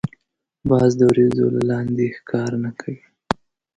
[0.69, 3.01] باز د وریځو له لاندی ښکار نه کوي